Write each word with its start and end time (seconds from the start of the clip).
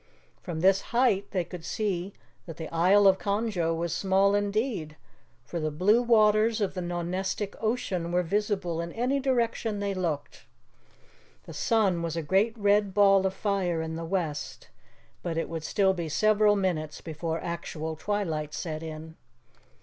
From 0.41 0.61
this 0.61 0.81
height 0.97 1.27
they 1.29 1.43
could 1.43 1.63
see 1.63 2.13
that 2.47 2.57
the 2.57 2.73
Isle 2.73 3.05
of 3.05 3.19
Conjo 3.19 3.75
was 3.77 3.93
small 3.93 4.33
indeed, 4.33 4.95
for 5.45 5.59
the 5.59 5.69
blue 5.69 6.01
waters 6.01 6.59
of 6.59 6.73
the 6.73 6.81
Nonestic 6.81 7.53
Ocean 7.61 8.11
were 8.11 8.23
visible 8.23 8.81
in 8.81 8.91
any 8.93 9.19
direction 9.19 9.77
they 9.79 9.93
looked. 9.93 10.47
The 11.43 11.53
sun 11.53 12.01
was 12.01 12.17
a 12.17 12.23
great 12.23 12.57
red 12.57 12.95
ball 12.95 13.27
of 13.27 13.35
fire 13.35 13.79
in 13.83 13.95
the 13.95 14.03
west, 14.03 14.69
but 15.21 15.37
it 15.37 15.47
would 15.47 15.63
still 15.63 15.93
be 15.93 16.09
several 16.09 16.55
minutes 16.55 16.99
before 16.99 17.39
actual 17.39 17.95
twilight 17.95 18.55
set 18.55 18.81
in. 18.81 19.17